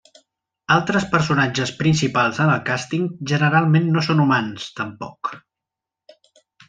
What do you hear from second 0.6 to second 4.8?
Altres personatges principals en el càsting generalment no són humans,